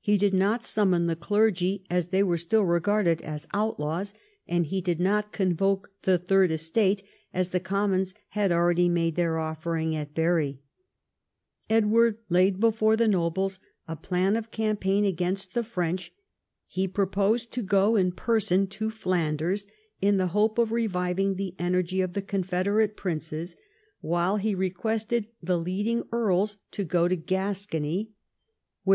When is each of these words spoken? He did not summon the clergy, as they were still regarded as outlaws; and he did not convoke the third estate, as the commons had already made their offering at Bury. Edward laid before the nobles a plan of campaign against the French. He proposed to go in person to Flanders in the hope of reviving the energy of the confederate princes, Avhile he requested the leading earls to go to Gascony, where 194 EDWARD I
He 0.00 0.16
did 0.16 0.32
not 0.32 0.64
summon 0.64 1.06
the 1.06 1.14
clergy, 1.14 1.84
as 1.90 2.06
they 2.06 2.22
were 2.22 2.38
still 2.38 2.62
regarded 2.64 3.20
as 3.20 3.46
outlaws; 3.52 4.14
and 4.48 4.64
he 4.64 4.80
did 4.80 4.98
not 4.98 5.32
convoke 5.34 5.90
the 6.04 6.16
third 6.16 6.50
estate, 6.50 7.02
as 7.34 7.50
the 7.50 7.60
commons 7.60 8.14
had 8.28 8.50
already 8.50 8.88
made 8.88 9.16
their 9.16 9.36
offering 9.36 9.94
at 9.94 10.14
Bury. 10.14 10.60
Edward 11.68 12.16
laid 12.30 12.58
before 12.58 12.96
the 12.96 13.06
nobles 13.06 13.60
a 13.86 13.94
plan 13.96 14.34
of 14.34 14.50
campaign 14.50 15.04
against 15.04 15.52
the 15.52 15.62
French. 15.62 16.10
He 16.66 16.88
proposed 16.88 17.52
to 17.52 17.60
go 17.62 17.96
in 17.96 18.12
person 18.12 18.68
to 18.68 18.88
Flanders 18.88 19.66
in 20.00 20.16
the 20.16 20.28
hope 20.28 20.56
of 20.56 20.72
reviving 20.72 21.34
the 21.34 21.54
energy 21.58 22.00
of 22.00 22.14
the 22.14 22.22
confederate 22.22 22.96
princes, 22.96 23.58
Avhile 24.02 24.40
he 24.40 24.54
requested 24.54 25.28
the 25.42 25.58
leading 25.58 26.02
earls 26.12 26.56
to 26.70 26.82
go 26.82 27.08
to 27.08 27.14
Gascony, 27.14 28.04
where 28.04 28.04
194 28.04 28.04
EDWARD 28.04 28.04
I 28.06 28.94